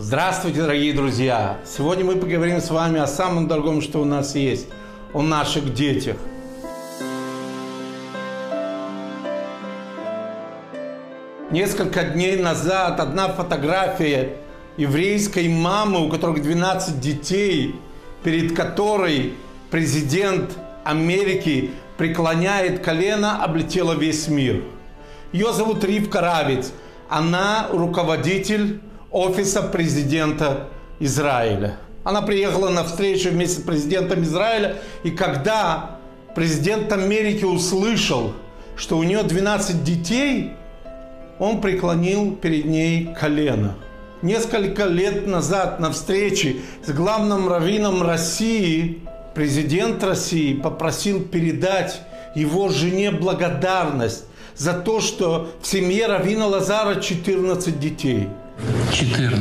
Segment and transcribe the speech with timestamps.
[0.00, 1.58] Здравствуйте, дорогие друзья!
[1.66, 4.68] Сегодня мы поговорим с вами о самом дорогом, что у нас есть,
[5.12, 6.16] о наших детях.
[11.50, 14.36] Несколько дней назад одна фотография
[14.76, 17.74] еврейской мамы, у которой 12 детей,
[18.22, 19.34] перед которой
[19.68, 24.62] президент Америки преклоняет колено, облетела весь мир.
[25.32, 26.70] Ее зовут Ривка Равиц.
[27.08, 28.80] Она руководитель
[29.10, 30.68] офиса президента
[31.00, 31.76] Израиля.
[32.04, 35.98] Она приехала на встречу вместе с президентом Израиля, и когда
[36.34, 38.32] президент Америки услышал,
[38.76, 40.52] что у нее 12 детей,
[41.38, 43.74] он преклонил перед ней колено.
[44.22, 49.00] Несколько лет назад на встрече с главным раввином России
[49.34, 52.00] президент России попросил передать
[52.34, 54.24] его жене благодарность
[54.56, 58.28] за то, что в семье Равина Лазара 14 детей.
[58.92, 59.40] 14.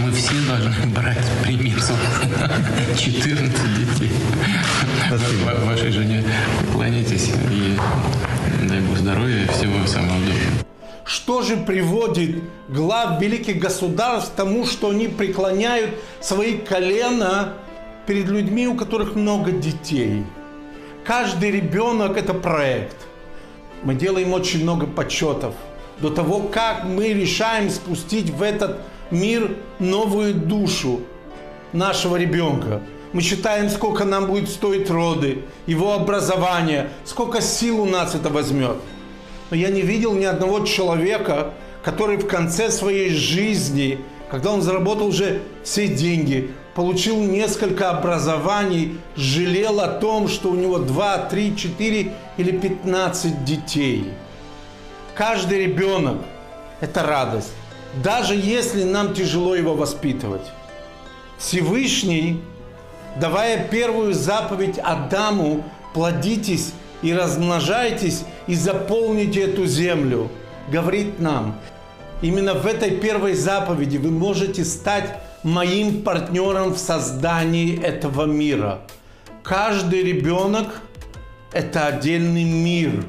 [0.00, 1.78] Мы все должны брать пример.
[2.96, 3.34] 14
[3.98, 4.10] детей.
[5.06, 5.64] Спасибо.
[5.64, 6.24] Вашей жене
[6.66, 7.76] поклонитесь и
[8.68, 10.66] дай Бог здоровья и всего самого доброго.
[11.04, 17.54] Что же приводит глав великих государств к тому, что они преклоняют свои колена
[18.06, 20.24] перед людьми, у которых много детей?
[21.04, 22.96] Каждый ребенок– это проект.
[23.84, 25.54] Мы делаем очень много подсчетов
[26.00, 28.78] до того, как мы решаем спустить в этот
[29.10, 31.00] мир новую душу
[31.72, 32.80] нашего ребенка.
[33.12, 38.76] Мы считаем, сколько нам будет стоить роды, его образование, сколько сил у нас это возьмет–
[39.50, 41.52] но я не видел ни одного человека,
[41.82, 49.80] который в конце своей жизни, когда он заработал уже все деньги, получил несколько образований, жалел
[49.80, 54.12] о том, что у него 2, 3, 4 или 15 детей.
[55.16, 56.18] Каждый ребенок–
[56.82, 57.52] это радость,
[58.04, 60.42] даже если нам тяжело его воспитывать.
[61.38, 62.42] Всевышний,
[63.18, 65.64] давая первую заповедь Адаму,
[65.94, 70.30] плодитесь и размножайтесь, и заполните эту землю,
[70.68, 71.58] говорит нам.
[72.20, 78.80] Именно в этой первой заповеди вы можете стать моим партнером в создании этого мира.
[79.42, 80.82] Каждый ребенок–
[81.54, 83.02] это отдельный мир.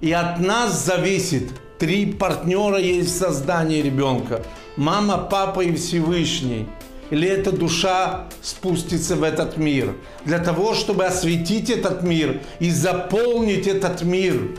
[0.00, 4.42] И от нас зависит три партнера есть в создании ребенка.
[4.76, 6.66] Мама, папа и Всевышний–
[7.10, 9.94] или эта душа спустится в этот мир.
[10.24, 14.58] Для того, чтобы осветить этот мир и заполнить этот мир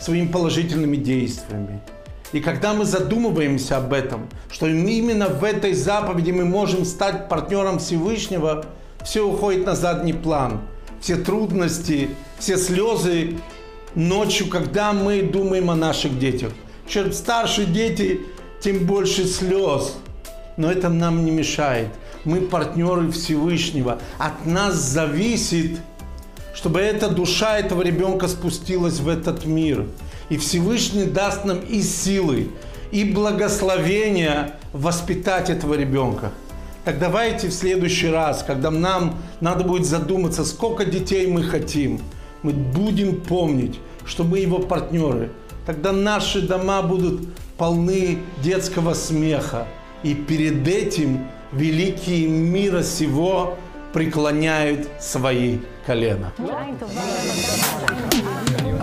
[0.00, 1.80] своими положительными действиями.
[2.32, 7.78] И когда мы задумываемся об этом, что именно в этой заповеди мы можем стать партнером
[7.78, 8.66] Всевышнего,
[9.04, 10.62] все уходит на задний план.
[11.00, 13.36] Все трудности, все слезы
[13.94, 16.52] ночью, когда мы думаем о наших детях.
[16.88, 18.20] Чем старше дети,
[18.60, 19.94] тем больше слез–
[20.56, 21.88] но это нам не мешает.
[22.24, 23.98] Мы партнеры Всевышнего.
[24.18, 25.80] От нас зависит,
[26.54, 29.86] чтобы эта душа этого ребенка спустилась в этот мир.
[30.28, 32.50] И Всевышний даст нам и силы,
[32.92, 36.32] и благословения воспитать этого ребенка.
[36.84, 42.00] Так давайте в следующий раз, когда нам надо будет задуматься, сколько детей мы хотим,
[42.44, 45.30] мы будем помнить, что мы его партнеры.
[45.66, 49.66] Тогда наши дома будут полны детского смеха,
[50.02, 53.56] и перед этим великие мира сего
[53.94, 56.32] преклоняют свои колена.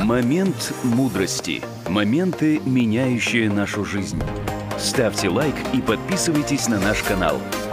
[0.03, 1.61] Момент мудрости.
[1.87, 4.21] Моменты, меняющие нашу жизнь.
[4.79, 7.37] Ставьте лайк и подписывайтесь на наш канал–